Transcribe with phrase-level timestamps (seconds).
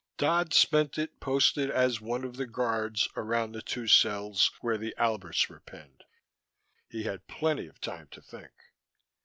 [0.17, 4.95] Dodd spent it posted as one of the guards around the two cells where the
[4.97, 6.05] Alberts were penned.
[6.89, 8.53] He had plenty of time to think.